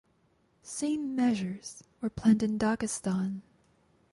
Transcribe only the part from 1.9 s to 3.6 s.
were planned in Dagestan.